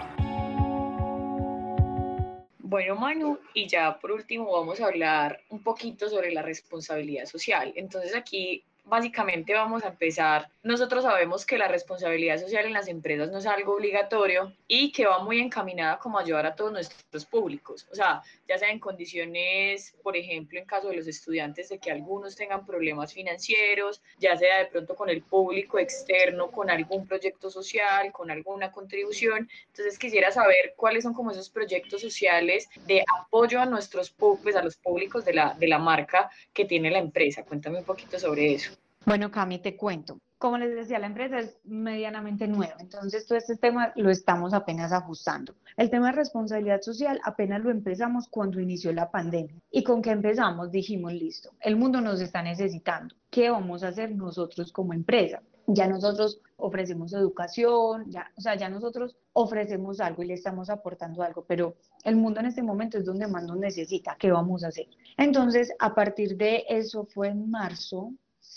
Bueno, 2.60 2.96
Manu, 2.96 3.40
y 3.54 3.68
ya 3.68 4.00
por 4.00 4.12
último 4.12 4.52
vamos 4.52 4.80
a 4.80 4.86
hablar 4.86 5.42
un 5.50 5.64
poquito 5.64 6.08
sobre 6.08 6.32
la 6.32 6.44
responsabilidad 6.44 7.26
social. 7.26 7.74
Entonces 7.76 8.16
aquí 8.16 8.64
básicamente 8.86 9.54
vamos 9.54 9.84
a 9.84 9.90
empezar. 9.90 10.50
Nosotros 10.62 11.04
sabemos 11.04 11.46
que 11.46 11.58
la 11.58 11.68
responsabilidad 11.68 12.40
social 12.40 12.66
en 12.66 12.74
las 12.74 12.88
empresas 12.88 13.32
no 13.32 13.40
es 13.40 13.46
algo 13.46 13.76
obligatorio 13.76 14.54
y 14.68 14.92
que 14.92 15.06
va 15.06 15.20
muy 15.20 15.40
encaminada 15.40 16.00
como 16.00 16.20
ayudar 16.20 16.46
a 16.46 16.56
todos 16.56 16.72
nuestros 16.72 17.26
públicos. 17.26 17.88
O 17.92 17.96
sea, 17.96 18.22
ya 18.48 18.58
sea 18.58 18.70
en 18.70 18.80
condiciones, 18.80 19.96
por 20.04 20.16
ejemplo, 20.16 20.60
en 20.60 20.66
caso 20.66 20.90
de 20.90 20.98
los 20.98 21.08
estudiantes, 21.08 21.70
de 21.70 21.80
que 21.80 21.92
algunos 21.92 22.36
tengan 22.36 22.66
problemas 22.66 23.14
financieros, 23.14 24.02
ya 24.20 24.38
sea 24.38 24.60
de 24.60 24.66
pronto 24.66 24.96
con 24.96 25.10
el 25.10 25.22
público 25.22 25.80
externo, 25.80 26.52
con 26.52 26.70
algún 26.70 27.08
proyecto 27.08 27.50
social, 27.50 28.12
con 28.12 28.32
alguna 28.32 28.72
contribución. 28.72 29.50
Entonces 29.68 29.98
quisiera 29.98 30.32
saber 30.32 30.74
cuáles 30.76 31.04
son 31.04 31.14
como 31.14 31.32
esos 31.32 31.50
proyectos 31.50 32.02
sociales 32.02 32.70
de 32.86 33.04
apoyo 33.20 33.60
a 33.60 33.66
nuestros 33.66 34.10
públicos, 34.10 34.56
a 34.56 34.64
los 34.64 34.78
públicos 34.78 35.26
de 35.26 35.34
la, 35.34 35.54
de 35.56 35.68
la 35.68 35.80
marca 35.80 36.30
que 36.54 36.66
tiene 36.66 36.92
la 36.92 37.00
empresa. 37.00 37.44
Cuéntame 37.44 37.80
un 37.80 37.86
poquito 37.86 38.20
sobre 38.20 38.54
eso. 38.54 38.73
Bueno, 39.06 39.32
Cami, 39.32 39.60
te 39.60 39.76
cuento. 39.76 40.20
Como 40.38 40.58
les 40.58 40.76
decía, 40.76 40.98
la 41.00 41.08
empresa 41.08 41.40
es 41.40 41.58
medianamente 41.64 42.48
nueva, 42.48 42.76
entonces 42.80 43.26
todo 43.26 43.38
este 43.38 43.56
tema 43.56 43.94
lo 43.96 44.10
estamos 44.10 44.54
apenas 44.54 44.92
ajustando. 44.92 45.56
El 45.78 45.90
tema 45.90 46.08
de 46.08 46.18
responsabilidad 46.18 46.82
social 46.82 47.20
apenas 47.24 47.62
lo 47.62 47.70
empezamos 47.70 48.28
cuando 48.28 48.60
inició 48.60 48.92
la 48.94 49.10
pandemia. 49.10 49.56
¿Y 49.72 49.84
con 49.84 50.02
qué 50.02 50.12
empezamos? 50.12 50.72
Dijimos, 50.72 51.14
listo, 51.14 51.52
el 51.62 51.76
mundo 51.76 52.02
nos 52.02 52.22
está 52.22 52.42
necesitando. 52.42 53.16
¿Qué 53.30 53.50
vamos 53.50 53.84
a 53.84 53.90
hacer 53.90 54.12
nosotros 54.12 54.72
como 54.72 54.94
empresa? 54.94 55.42
Ya 55.68 55.88
nosotros 55.88 56.42
ofrecemos 56.58 57.14
educación, 57.14 58.10
ya, 58.10 58.32
o 58.38 58.42
sea, 58.42 58.56
ya 58.56 58.70
nosotros 58.70 59.16
ofrecemos 59.32 60.02
algo 60.02 60.24
y 60.24 60.28
le 60.28 60.34
estamos 60.34 60.70
aportando 60.70 61.24
algo, 61.24 61.46
pero 61.46 61.76
el 62.04 62.18
mundo 62.18 62.42
en 62.42 62.48
este 62.48 62.62
momento 62.62 62.98
es 62.98 63.06
donde 63.06 63.28
más 63.28 63.46
nos 63.46 63.58
necesita. 63.58 64.18
¿Qué 64.20 64.30
vamos 64.32 64.64
a 64.64 64.68
hacer? 64.68 64.88
Entonces, 65.18 65.74
a 65.80 65.96
partir 65.96 66.36
de 66.36 66.66
eso 66.68 67.06
fue 67.06 67.30
en 67.30 67.50
marzo, 67.50 68.12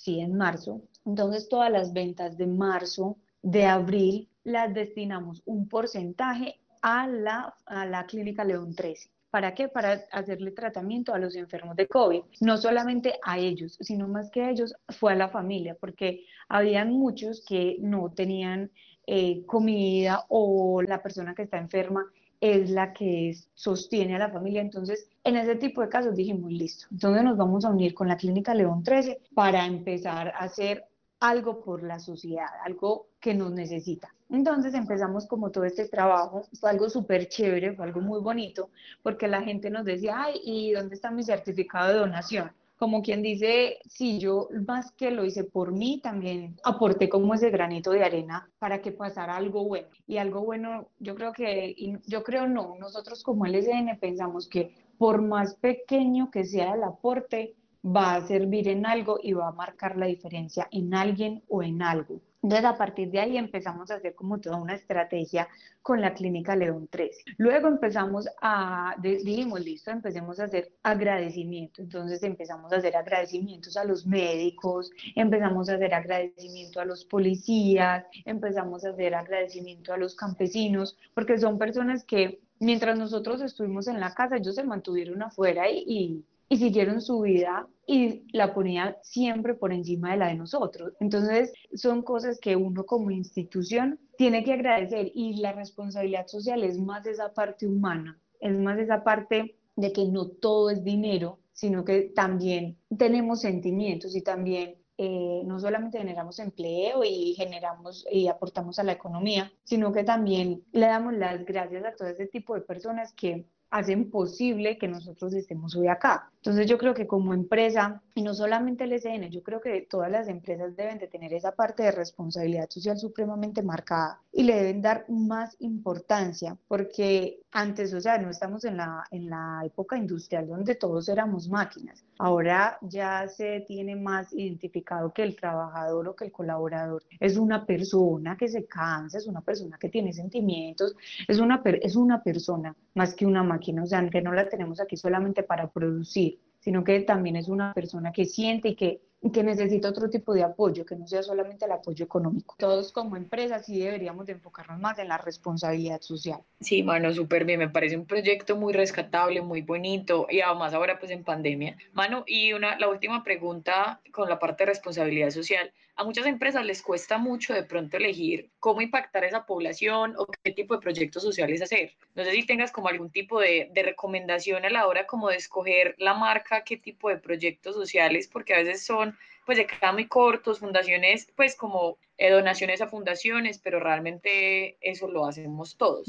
sí, 0.07 0.21
en 0.21 0.37
marzo. 0.37 0.83
Entonces, 1.05 1.49
todas 1.49 1.71
las 1.71 1.93
ventas 1.93 2.37
de 2.37 2.47
marzo, 2.47 3.19
de 3.43 3.67
abril, 3.67 4.29
las 4.45 4.73
destinamos 4.73 5.43
un 5.45 5.69
porcentaje 5.69 6.61
a 6.81 7.09
la, 7.09 7.57
a 7.67 7.87
la 7.87 8.07
clínica 8.07 8.45
León 8.45 8.73
13. 8.77 9.11
¿Para 9.31 9.53
qué? 9.53 9.67
Para 9.67 10.05
hacerle 10.13 10.53
tratamiento 10.53 11.13
a 11.13 11.19
los 11.19 11.35
enfermos 11.35 11.75
de 11.75 11.89
COVID. 11.89 12.23
No 12.41 12.57
solamente 12.57 13.19
a 13.25 13.39
ellos, 13.39 13.77
sino 13.81 14.07
más 14.07 14.31
que 14.31 14.43
a 14.43 14.51
ellos, 14.51 14.75
fue 14.91 15.13
a 15.13 15.17
la 15.17 15.29
familia, 15.29 15.77
porque 15.79 16.25
habían 16.49 16.93
muchos 16.93 17.45
que 17.45 17.77
no 17.81 18.13
tenían 18.15 18.71
eh, 19.09 19.45
comida 19.45 20.25
o 20.29 20.83
la 20.83 21.03
persona 21.03 21.35
que 21.35 21.43
está 21.43 21.59
enferma 21.59 22.07
es 22.41 22.71
la 22.71 22.93
que 22.93 23.37
sostiene 23.55 24.17
a 24.17 24.19
la 24.19 24.31
familia. 24.31 24.61
Entonces, 24.61 25.09
en 25.25 25.37
ese 25.37 25.57
tipo 25.57 25.81
de 25.81 25.89
casos 25.89 26.15
dijimos, 26.15 26.51
listo, 26.53 26.87
entonces 26.91 27.23
nos 27.25 27.37
vamos 27.37 27.65
a 27.65 27.71
unir 27.71 27.95
con 27.95 28.09
la 28.09 28.17
Clínica 28.17 28.55
León 28.55 28.83
13 28.83 29.21
para 29.35 29.67
empezar 29.67 30.29
a 30.29 30.45
hacer 30.45 30.85
algo 31.21 31.61
por 31.61 31.83
la 31.83 31.99
sociedad, 31.99 32.49
algo 32.65 33.09
que 33.21 33.35
nos 33.35 33.53
necesita. 33.53 34.13
Entonces 34.29 34.75
empezamos 34.75 35.27
como 35.27 35.51
todo 35.51 35.65
este 35.65 35.89
trabajo, 35.89 36.43
fue 36.61 36.71
algo 36.71 36.91
súper 36.91 37.29
chévere, 37.29 37.75
fue 37.75 37.87
algo 37.87 38.01
muy 38.01 38.21
bonito, 38.21 38.71
porque 39.03 39.29
la 39.29 39.43
gente 39.43 39.71
nos 39.71 39.85
decía, 39.85 40.15
ay, 40.17 40.41
¿y 40.45 40.73
dónde 40.73 40.95
está 40.95 41.11
mi 41.11 41.23
certificado 41.23 41.93
de 41.93 41.99
donación? 42.01 42.51
Como 42.77 43.03
quien 43.03 43.23
dice, 43.23 43.79
si 43.87 44.19
yo 44.19 44.49
más 44.67 44.93
que 44.93 45.11
lo 45.11 45.25
hice 45.25 45.45
por 45.45 45.73
mí, 45.73 46.01
también 46.03 46.57
aporté 46.63 47.09
como 47.09 47.35
ese 47.35 47.51
granito 47.51 47.91
de 47.91 48.05
arena 48.05 48.51
para 48.59 48.83
que 48.83 48.93
pasara 48.93 49.37
algo 49.37 49.65
bueno. 49.65 49.89
Y 50.07 50.19
algo 50.19 50.43
bueno, 50.43 50.89
yo 50.99 51.15
creo 51.15 51.33
que, 51.33 51.75
yo 52.07 52.23
creo 52.23 52.47
no, 52.47 52.77
nosotros 52.79 53.23
como 53.23 53.47
LSN 53.47 53.99
pensamos 53.99 54.49
que 54.49 54.75
por 54.99 55.23
más 55.23 55.55
pequeño 55.55 56.31
que 56.31 56.45
sea 56.45 56.75
el 56.75 56.83
aporte, 56.83 57.55
va 57.85 58.17
a 58.17 58.27
servir 58.27 58.69
en 58.69 58.85
algo 58.85 59.19
y 59.23 59.33
va 59.33 59.49
a 59.49 59.53
marcar 59.53 59.97
la 59.97 60.07
diferencia 60.07 60.69
en 60.73 60.95
alguien 60.95 61.43
o 61.49 61.63
en 61.63 61.83
algo. 61.83 62.21
Entonces, 62.47 62.65
a 62.65 62.79
partir 62.79 63.11
de 63.11 63.19
ahí 63.19 63.37
empezamos 63.37 63.91
a 63.91 63.97
hacer 63.97 64.15
como 64.15 64.39
toda 64.39 64.57
una 64.57 64.77
estrategia 64.77 65.49
con 65.83 66.01
la 66.01 66.15
clínica 66.15 66.55
León 66.55 66.87
13. 66.89 67.25
Luego 67.39 67.67
empezamos 67.67 68.29
a, 68.41 68.95
dijimos, 69.03 69.59
listo, 69.59 69.91
empecemos 69.91 70.39
a 70.39 70.45
hacer 70.45 70.71
agradecimiento. 70.85 71.83
Entonces 71.83 72.23
empezamos 72.23 72.73
a 72.73 72.77
hacer 72.77 72.95
agradecimientos 72.95 73.77
a 73.77 73.83
los 73.83 74.07
médicos, 74.07 74.93
empezamos 75.17 75.69
a 75.69 75.75
hacer 75.75 75.93
agradecimiento 75.93 76.81
a 76.81 76.85
los 76.85 77.05
policías, 77.05 78.05
empezamos 78.25 78.85
a 78.85 78.91
hacer 78.91 79.17
agradecimiento 79.17 79.93
a 79.93 79.97
los 79.97 80.15
campesinos, 80.15 80.97
porque 81.15 81.39
son 81.39 81.59
personas 81.59 82.05
que 82.05 82.43
mientras 82.61 82.97
nosotros 82.97 83.43
estuvimos 83.43 83.89
en 83.89 83.99
la 83.99 84.15
casa, 84.15 84.37
ellos 84.37 84.55
se 84.55 84.63
mantuvieron 84.63 85.21
afuera 85.21 85.69
y 85.69 85.85
y 85.89 86.25
siguieron 86.51 87.01
su 87.01 87.21
vida 87.21 87.69
y 87.87 88.25
la 88.33 88.55
ponían 88.55 88.97
siempre 89.03 89.55
por 89.55 89.73
encima 89.73 90.13
de 90.13 90.17
la 90.19 90.29
de 90.29 90.35
nosotros. 90.35 90.93
Entonces, 91.01 91.53
son 91.75 92.03
cosas 92.03 92.39
que 92.41 92.57
uno 92.57 92.85
como 92.85 93.11
institución 93.11 93.99
tiene 94.17 94.45
que 94.45 94.53
agradecer 94.53 95.11
y 95.15 95.37
la 95.37 95.53
responsabilidad 95.53 96.27
social 96.27 96.63
es 96.65 96.79
más 96.79 97.07
esa 97.07 97.33
parte 97.33 97.67
humana, 97.67 98.19
es 98.41 98.57
más 98.57 98.79
esa 98.79 99.05
parte 99.05 99.57
de 99.77 99.93
que 99.93 100.07
no 100.07 100.29
todo 100.29 100.71
es 100.71 100.83
dinero, 100.85 101.39
sino 101.53 101.85
que 101.85 102.13
también 102.15 102.79
tenemos 102.97 103.41
sentimientos 103.41 104.15
y 104.17 104.23
también 104.23 104.77
eh, 104.99 105.43
no 105.45 105.61
solamente 105.61 105.99
generamos 105.99 106.39
empleo 106.39 107.05
y 107.05 107.35
generamos 107.35 108.07
y 108.11 108.29
aportamos 108.29 108.79
a 108.79 108.85
la 108.85 108.93
economía, 108.93 109.53
sino 109.65 109.93
que 109.93 110.05
también 110.05 110.65
le 110.73 110.87
damos 110.87 111.15
las 111.15 111.45
gracias 111.45 111.85
a 111.85 111.95
todo 111.95 112.09
ese 112.09 112.27
tipo 112.27 112.55
de 112.55 112.63
personas 112.63 113.13
que 113.13 113.47
hacen 113.71 114.11
posible 114.11 114.79
que 114.79 114.89
nosotros 114.89 115.35
estemos 115.35 115.77
hoy 115.77 115.89
acá. 115.89 116.31
Entonces 116.47 116.69
yo 116.71 116.79
creo 116.79 116.95
que 116.95 117.09
como 117.09 117.35
empresa, 117.35 118.01
y 118.15 118.23
no 118.23 118.33
solamente 118.33 118.85
el 118.85 118.93
SN, 118.93 119.31
yo 119.31 119.43
creo 119.43 119.61
que 119.61 119.81
todas 119.91 120.09
las 120.09 120.29
empresas 120.29 120.77
deben 120.77 120.97
de 120.97 121.09
tener 121.09 121.35
esa 121.35 121.51
parte 121.51 121.83
de 121.83 121.91
responsabilidad 121.91 122.71
social 122.71 122.97
supremamente 122.97 123.65
marcada 123.65 124.23
y 124.31 124.45
le 124.45 124.55
deben 124.55 124.81
dar 124.81 125.07
más 125.09 125.57
importancia, 125.59 126.57
porque 126.69 127.41
antes, 127.51 127.93
o 127.95 128.01
sea, 128.01 128.19
no 128.19 128.31
estamos 128.31 128.65
en 128.65 128.77
la, 128.77 129.03
en 129.11 129.29
la 129.29 129.63
época 129.65 129.99
industrial 129.99 130.47
donde 130.47 130.77
todos 130.77 131.09
éramos 131.09 131.49
máquinas. 131.49 132.05
Ahora 132.19 132.79
ya 132.81 133.27
se 133.27 133.65
tiene 133.67 133.97
más 133.97 134.33
identificado 134.33 135.13
que 135.13 135.25
el 135.25 135.35
trabajador 135.35 136.09
o 136.09 136.17
que 136.17 136.27
el 136.27 136.33
colaborador 136.33 137.03
es 137.19 137.37
una 137.37 137.67
persona 137.67 138.37
que 138.37 138.49
se 138.49 138.67
cansa, 138.67 139.19
es 139.19 139.27
una 139.27 139.41
persona 139.41 139.79
que 139.79 139.89
tiene 139.89 140.13
sentimientos, 140.13 140.95
es 141.27 141.41
una, 141.41 141.61
es 141.65 141.97
una 141.97 142.23
persona 142.23 142.77
más 142.95 143.15
que 143.15 143.27
una 143.27 143.43
máquina, 143.43 143.83
o 143.83 143.87
sea, 143.87 144.09
que 144.09 144.23
no 144.23 144.33
la 144.33 144.49
tenemos 144.49 144.81
aquí 144.81 144.97
solamente 144.97 145.43
para 145.43 145.69
producir 145.69 146.36
sino 146.67 146.83
que 146.83 146.99
también 146.99 147.37
es 147.37 147.47
una 147.47 147.73
persona 147.73 148.11
que 148.11 148.25
siente 148.25 148.71
y 148.71 148.75
que, 148.75 149.01
que 149.33 149.43
necesita 149.43 149.89
otro 149.89 150.09
tipo 150.09 150.35
de 150.35 150.43
apoyo, 150.43 150.85
que 150.85 150.97
no 150.97 151.07
sea 151.07 151.23
solamente 151.23 151.65
el 151.65 151.73
apoyo 151.73 152.05
económico. 152.05 152.55
Todos 152.59 152.93
como 152.93 153.17
empresas 153.17 153.67
sí 153.67 153.79
deberíamos 153.79 154.27
de 154.27 154.33
enfocarnos 154.33 154.79
más 154.79 154.99
en 154.99 155.09
la 155.09 155.19
responsabilidad 155.19 156.01
social. 156.01 156.41
Sí, 156.61 156.83
mano, 156.83 157.13
súper 157.13 157.45
bien, 157.45 157.59
me 157.59 157.69
parece 157.69 157.97
un 157.97 158.07
proyecto 158.07 158.57
muy 158.57 158.73
rescatable, 158.73 159.41
muy 159.43 159.63
bonito 159.63 160.27
y 160.31 160.41
además 160.41 160.75
ahora 160.75 160.99
pues 160.99 161.11
en 161.11 161.25
pandemia. 161.25 161.77
Mano, 161.93 162.25
y 162.27 162.53
una, 162.53 162.79
la 162.79 162.89
última 162.89 163.23
pregunta 163.25 164.01
con 164.13 164.29
la 164.29 164.39
parte 164.39 164.65
de 164.65 164.71
responsabilidad 164.71 165.31
social 165.31 165.73
a 165.97 166.05
muchas 166.05 166.27
empresas 166.27 166.65
les 166.65 166.83
cuesta 166.83 167.17
mucho 167.17 167.55
de 167.55 167.63
pronto 167.63 167.97
elegir 167.97 168.51
cómo 168.61 168.83
impactar 168.83 169.25
a 169.25 169.29
esa 169.29 169.47
población 169.47 170.15
o 170.19 170.27
qué 170.27 170.53
tipo 170.53 170.75
de 170.75 170.83
proyectos 170.83 171.23
sociales 171.23 171.63
hacer. 171.63 171.95
No 172.15 172.23
sé 172.23 172.33
si 172.33 172.45
tengas 172.45 172.71
como 172.71 172.89
algún 172.89 173.11
tipo 173.11 173.41
de, 173.41 173.71
de, 173.73 173.83
recomendación 173.83 174.67
a 174.67 174.71
la 174.71 174.87
hora 174.87 175.07
como 175.07 175.31
de 175.31 175.37
escoger 175.37 175.95
la 175.99 176.13
marca, 176.13 176.65
qué 176.65 176.77
tipo 176.77 177.09
de 177.09 177.17
proyectos 177.17 177.75
sociales, 177.75 178.29
porque 178.31 178.55
a 178.55 178.59
veces 178.59 178.85
son 178.85 179.06
pues 179.45 179.59
de 179.59 179.67
cada 179.67 179.93
muy 179.93 180.09
cortos, 180.09 180.59
fundaciones 180.59 181.29
pues 181.37 181.55
como 181.55 181.99
eh, 182.19 182.31
donaciones 182.31 182.81
a 182.81 182.89
fundaciones, 182.89 183.59
pero 183.59 183.81
realmente 183.81 184.77
eso 184.81 185.09
lo 185.09 185.27
hacemos 185.27 185.77
todos. 185.77 186.09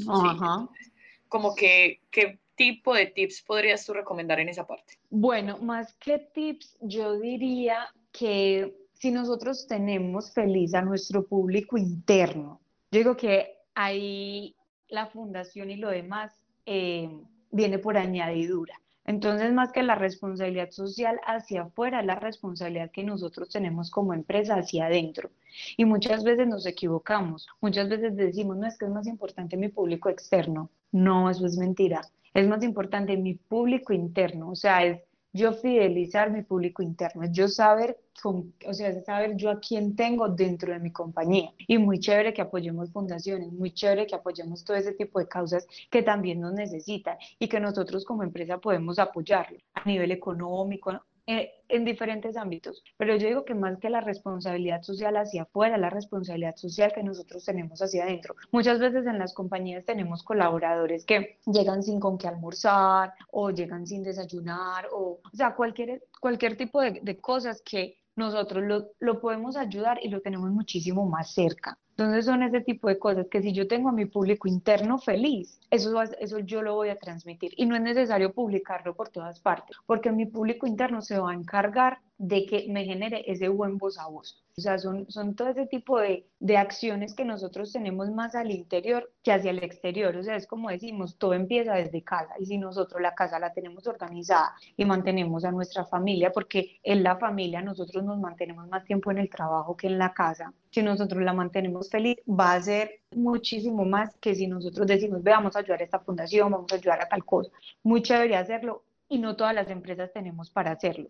como 1.28 1.54
que, 1.54 2.00
¿qué 2.10 2.38
tipo 2.56 2.94
de 2.94 3.06
tips 3.06 3.42
podrías 3.42 3.84
tú 3.86 3.92
recomendar 3.92 4.40
en 4.40 4.48
esa 4.48 4.66
parte? 4.66 4.98
Bueno, 5.10 5.58
más 5.58 5.94
que 5.94 6.18
tips, 6.18 6.76
yo 6.80 7.18
diría 7.18 7.88
que 8.10 8.74
si 8.94 9.10
nosotros 9.12 9.66
tenemos 9.68 10.32
feliz 10.32 10.74
a 10.74 10.82
nuestro 10.82 11.26
público 11.26 11.78
interno, 11.78 12.60
yo 12.90 12.98
digo 12.98 13.16
que 13.16 13.58
ahí 13.74 14.56
la 14.88 15.06
fundación 15.06 15.70
y 15.70 15.76
lo 15.76 15.90
demás 15.90 16.32
eh, 16.66 17.08
viene 17.50 17.78
por 17.78 17.96
añadidura. 17.96 18.80
Entonces, 19.08 19.54
más 19.54 19.72
que 19.72 19.82
la 19.82 19.94
responsabilidad 19.94 20.70
social 20.70 21.18
hacia 21.24 21.62
afuera, 21.62 22.02
la 22.02 22.16
responsabilidad 22.16 22.90
que 22.90 23.02
nosotros 23.02 23.48
tenemos 23.48 23.90
como 23.90 24.12
empresa 24.12 24.56
hacia 24.56 24.84
adentro. 24.84 25.30
Y 25.78 25.86
muchas 25.86 26.24
veces 26.24 26.46
nos 26.46 26.66
equivocamos, 26.66 27.48
muchas 27.62 27.88
veces 27.88 28.14
decimos, 28.16 28.58
no 28.58 28.66
es 28.66 28.76
que 28.76 28.84
es 28.84 28.90
más 28.90 29.06
importante 29.06 29.56
mi 29.56 29.70
público 29.70 30.10
externo. 30.10 30.68
No, 30.92 31.30
eso 31.30 31.46
es 31.46 31.56
mentira. 31.56 32.02
Es 32.34 32.46
más 32.46 32.62
importante 32.62 33.16
mi 33.16 33.32
público 33.32 33.94
interno, 33.94 34.50
o 34.50 34.56
sea, 34.56 34.84
es 34.84 35.00
yo 35.32 35.52
fidelizar 35.52 36.30
mi 36.30 36.42
público 36.42 36.82
interno, 36.82 37.24
yo 37.30 37.48
saber, 37.48 37.98
con, 38.22 38.54
o 38.66 38.72
sea, 38.72 39.00
saber 39.04 39.36
yo 39.36 39.50
a 39.50 39.60
quién 39.60 39.94
tengo 39.94 40.28
dentro 40.28 40.72
de 40.72 40.80
mi 40.80 40.90
compañía. 40.90 41.52
Y 41.58 41.78
muy 41.78 42.00
chévere 42.00 42.32
que 42.32 42.42
apoyemos 42.42 42.90
fundaciones, 42.92 43.52
muy 43.52 43.72
chévere 43.72 44.06
que 44.06 44.14
apoyemos 44.14 44.64
todo 44.64 44.76
ese 44.76 44.92
tipo 44.92 45.18
de 45.18 45.28
causas 45.28 45.66
que 45.90 46.02
también 46.02 46.40
nos 46.40 46.52
necesitan 46.54 47.16
y 47.38 47.48
que 47.48 47.60
nosotros 47.60 48.04
como 48.04 48.22
empresa 48.22 48.58
podemos 48.58 48.98
apoyarlo 48.98 49.58
a 49.74 49.84
nivel 49.84 50.10
económico, 50.12 50.92
eh, 51.30 51.52
en 51.68 51.84
diferentes 51.84 52.38
ámbitos, 52.38 52.82
pero 52.96 53.14
yo 53.16 53.28
digo 53.28 53.44
que 53.44 53.52
más 53.52 53.78
que 53.78 53.90
la 53.90 54.00
responsabilidad 54.00 54.80
social 54.80 55.14
hacia 55.18 55.42
afuera, 55.42 55.76
la 55.76 55.90
responsabilidad 55.90 56.56
social 56.56 56.90
que 56.94 57.02
nosotros 57.02 57.44
tenemos 57.44 57.82
hacia 57.82 58.04
adentro. 58.04 58.34
Muchas 58.50 58.78
veces 58.78 59.06
en 59.06 59.18
las 59.18 59.34
compañías 59.34 59.84
tenemos 59.84 60.22
colaboradores 60.22 61.04
que 61.04 61.38
llegan 61.44 61.82
sin 61.82 62.00
con 62.00 62.16
qué 62.16 62.28
almorzar 62.28 63.12
o 63.30 63.50
llegan 63.50 63.86
sin 63.86 64.02
desayunar 64.02 64.88
o, 64.90 65.20
o 65.22 65.36
sea, 65.36 65.54
cualquier, 65.54 66.02
cualquier 66.18 66.56
tipo 66.56 66.80
de, 66.80 67.00
de 67.02 67.20
cosas 67.20 67.60
que 67.60 67.98
nosotros 68.16 68.64
lo, 68.64 68.86
lo 68.98 69.20
podemos 69.20 69.54
ayudar 69.58 69.98
y 70.02 70.08
lo 70.08 70.22
tenemos 70.22 70.50
muchísimo 70.50 71.04
más 71.04 71.34
cerca. 71.34 71.78
Entonces 71.98 72.26
son 72.26 72.44
ese 72.44 72.60
tipo 72.60 72.86
de 72.86 72.96
cosas 72.96 73.26
que 73.28 73.42
si 73.42 73.52
yo 73.52 73.66
tengo 73.66 73.88
a 73.88 73.92
mi 73.92 74.06
público 74.06 74.46
interno 74.46 74.98
feliz, 74.98 75.58
eso, 75.68 76.00
eso 76.00 76.38
yo 76.38 76.62
lo 76.62 76.76
voy 76.76 76.90
a 76.90 76.96
transmitir 76.96 77.52
y 77.56 77.66
no 77.66 77.74
es 77.74 77.82
necesario 77.82 78.32
publicarlo 78.32 78.94
por 78.94 79.08
todas 79.08 79.40
partes, 79.40 79.76
porque 79.84 80.12
mi 80.12 80.24
público 80.24 80.68
interno 80.68 81.02
se 81.02 81.18
va 81.18 81.32
a 81.32 81.34
encargar 81.34 81.98
de 82.18 82.46
que 82.46 82.66
me 82.68 82.84
genere 82.84 83.24
ese 83.26 83.48
buen 83.48 83.78
voz 83.78 83.98
a 83.98 84.06
voz. 84.06 84.44
O 84.56 84.60
sea, 84.60 84.76
son, 84.76 85.08
son 85.08 85.36
todo 85.36 85.50
ese 85.50 85.66
tipo 85.66 86.00
de, 86.00 86.26
de, 86.40 86.56
acciones 86.56 87.14
que 87.14 87.24
nosotros 87.24 87.70
tenemos 87.70 88.10
más 88.10 88.34
al 88.34 88.50
interior 88.50 89.08
que 89.22 89.30
hacia 89.30 89.52
el 89.52 89.62
exterior. 89.62 90.16
O 90.16 90.22
sea, 90.24 90.34
es 90.34 90.48
como 90.48 90.68
decimos, 90.68 91.16
todo 91.16 91.34
empieza 91.34 91.74
desde 91.74 92.02
casa. 92.02 92.34
Y 92.40 92.46
si 92.46 92.58
nosotros 92.58 93.00
la 93.00 93.14
casa 93.14 93.38
la 93.38 93.52
tenemos 93.52 93.86
organizada 93.86 94.52
y 94.76 94.84
mantenemos 94.84 95.44
a 95.44 95.52
nuestra 95.52 95.84
familia, 95.84 96.32
porque 96.32 96.80
en 96.82 97.04
la 97.04 97.16
familia 97.18 97.62
nosotros 97.62 98.02
nos 98.02 98.18
mantenemos 98.18 98.66
más 98.66 98.84
tiempo 98.84 99.12
en 99.12 99.18
el 99.18 99.30
trabajo 99.30 99.76
que 99.76 99.86
en 99.86 99.96
la 99.96 100.12
casa, 100.12 100.52
si 100.70 100.82
nosotros 100.82 101.22
la 101.22 101.32
mantenemos 101.32 101.90
feliz, 101.90 102.18
va 102.28 102.54
a 102.54 102.62
ser 102.62 103.00
muchísimo 103.14 103.84
más 103.84 104.14
que 104.20 104.34
si 104.34 104.46
nosotros 104.46 104.86
decimos, 104.86 105.22
veamos 105.22 105.56
a 105.56 105.60
ayudar 105.60 105.80
a 105.80 105.84
esta 105.84 106.00
fundación, 106.00 106.50
vamos 106.50 106.72
a 106.72 106.76
ayudar 106.76 107.02
a 107.02 107.08
tal 107.08 107.24
cosa. 107.24 107.50
Muy 107.82 108.02
chévere 108.02 108.36
hacerlo 108.36 108.84
y 109.08 109.18
no 109.18 109.36
todas 109.36 109.54
las 109.54 109.70
empresas 109.70 110.12
tenemos 110.12 110.50
para 110.50 110.72
hacerlo. 110.72 111.08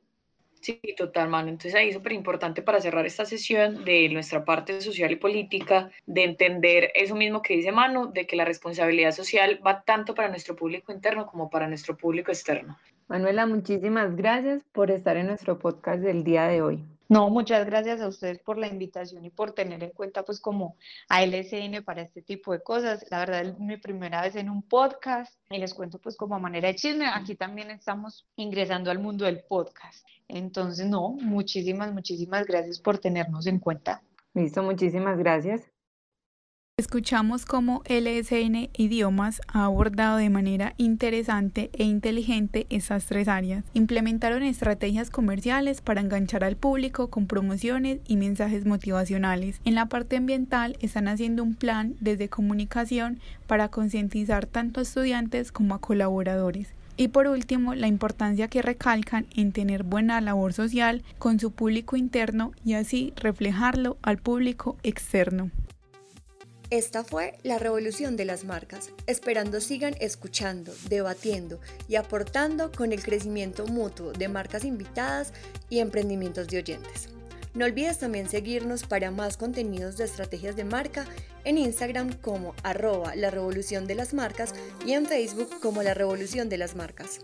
Sí, 0.61 0.81
total, 0.97 1.29
mano. 1.29 1.49
Entonces 1.49 1.75
ahí 1.75 1.89
es 1.89 1.95
súper 1.95 2.13
importante 2.13 2.63
para 2.63 2.81
cerrar 2.81 3.07
esta 3.07 3.25
sesión 3.25 3.85
de 3.85 4.09
nuestra 4.09 4.45
parte 4.45 4.81
social 4.81 5.11
y 5.13 5.17
política, 5.17 5.91
de 6.07 6.25
entender 6.25 6.91
eso 6.95 7.15
mismo 7.15 7.43
que 7.43 7.55
dice 7.55 7.71
Manu, 7.71 8.13
de 8.13 8.27
que 8.27 8.37
la 8.37 8.45
responsabilidad 8.45 9.13
social 9.13 9.61
va 9.65 9.83
tanto 9.83 10.15
para 10.15 10.29
nuestro 10.29 10.57
público 10.57 10.93
interno 10.93 11.27
como 11.27 11.49
para 11.49 11.69
nuestro 11.69 11.97
público 11.97 12.33
externo. 12.33 12.77
Manuela, 13.07 13.47
muchísimas 13.47 14.17
gracias 14.17 14.63
por 14.73 14.91
estar 14.91 15.17
en 15.17 15.29
nuestro 15.29 15.59
podcast 15.59 16.01
del 16.01 16.25
día 16.25 16.49
de 16.49 16.61
hoy. 16.61 16.85
No, 17.09 17.31
muchas 17.31 17.65
gracias 17.65 18.03
a 18.03 18.09
ustedes 18.09 18.39
por 18.39 18.59
la 18.59 18.67
invitación 18.67 19.25
y 19.25 19.31
por 19.31 19.53
tener 19.53 19.83
en 19.83 19.91
cuenta 19.91 20.25
pues 20.25 20.41
como 20.41 20.77
a 21.09 21.25
LSN 21.25 21.83
para 21.83 22.03
este 22.03 22.21
tipo 22.21 22.53
de 22.53 22.63
cosas. 22.63 23.07
La 23.11 23.21
verdad 23.21 23.41
es 23.41 23.59
mi 23.59 23.79
primera 23.79 24.21
vez 24.21 24.37
en 24.37 24.51
un 24.51 24.63
podcast 24.63 25.33
y 25.51 25.59
les 25.59 25.73
cuento 25.73 25.99
pues 25.99 26.17
como 26.17 26.35
a 26.35 26.39
manera 26.39 26.69
de 26.69 26.75
chisme, 26.75 27.07
aquí 27.07 27.35
también 27.35 27.71
estamos 27.71 28.27
ingresando 28.37 28.91
al 28.91 28.99
mundo 28.99 29.25
del 29.25 29.41
podcast. 29.41 30.07
Entonces, 30.29 30.87
no, 30.87 31.09
muchísimas, 31.09 31.93
muchísimas 31.95 32.47
gracias 32.47 32.79
por 32.79 32.99
tenernos 32.99 33.47
en 33.47 33.59
cuenta. 33.59 34.03
Listo, 34.35 34.63
muchísimas 34.63 35.17
gracias. 35.17 35.78
Escuchamos 36.79 37.45
cómo 37.45 37.83
LSN 37.89 38.71
Idiomas 38.73 39.41
ha 39.49 39.65
abordado 39.65 40.19
de 40.19 40.31
manera 40.31 40.75
interesante 40.77 41.71
e 41.73 41.83
inteligente 41.83 42.69
esas 42.71 43.07
tres 43.07 43.27
áreas. 43.27 43.65
Implementaron 43.75 44.45
estrategias 44.45 45.11
comerciales 45.11 45.81
para 45.81 46.01
enganchar 46.01 46.45
al 46.45 46.55
público 46.55 47.11
con 47.11 47.27
promociones 47.27 47.99
y 48.07 48.17
mensajes 48.17 48.65
motivacionales. 48.65 49.61
En 49.65 49.75
la 49.75 49.87
parte 49.87 50.19
ambiental 50.19 50.77
están 50.81 51.09
haciendo 51.09 51.43
un 51.43 51.57
plan 51.57 51.97
desde 51.99 52.29
comunicación 52.29 53.19
para 53.49 53.71
concientizar 53.71 54.47
tanto 54.47 54.79
a 54.79 54.85
estudiantes 54.85 55.51
como 55.51 55.75
a 55.75 55.81
colaboradores. 55.81 56.69
Y 56.97 57.09
por 57.09 57.27
último, 57.27 57.75
la 57.75 57.89
importancia 57.89 58.47
que 58.47 58.63
recalcan 58.63 59.27
en 59.35 59.51
tener 59.51 59.83
buena 59.83 60.21
labor 60.21 60.53
social 60.53 61.03
con 61.19 61.41
su 61.41 61.51
público 61.51 61.97
interno 61.97 62.53
y 62.65 62.75
así 62.75 63.13
reflejarlo 63.17 63.97
al 64.01 64.19
público 64.19 64.77
externo. 64.85 65.51
Esta 66.71 67.03
fue 67.03 67.39
la 67.45 67.59
revolución 67.59 68.17
de 68.17 68.27
las 68.27 68.45
marcas, 68.45 68.91
esperando 69.07 69.63
sigan 69.63 69.95
escuchando, 70.01 70.75
debatiendo 70.91 71.61
y 71.89 71.97
aportando 71.97 72.71
con 72.71 72.93
el 72.93 73.03
crecimiento 73.03 73.67
mutuo 73.67 74.13
de 74.13 74.29
marcas 74.29 74.67
invitadas 74.67 75.33
y 75.71 75.79
emprendimientos 75.79 76.47
de 76.49 76.59
oyentes. 76.59 77.09
No 77.55 77.65
olvides 77.65 77.99
también 77.99 78.29
seguirnos 78.29 78.83
para 78.83 79.11
más 79.11 79.39
contenidos 79.39 79.97
de 79.97 80.05
estrategias 80.05 80.57
de 80.57 80.65
marca 80.65 81.07
en 81.45 81.57
Instagram 81.57 82.13
como 82.13 82.55
arroba 82.63 83.17
la 83.17 83.31
revolución 83.31 83.87
de 83.87 83.95
las 83.95 84.13
marcas 84.13 84.55
y 84.85 84.93
en 84.93 85.07
Facebook 85.07 85.49
como 85.63 85.83
la 85.83 85.95
revolución 85.95 86.51
de 86.51 86.59
las 86.59 86.77
marcas. 86.77 87.21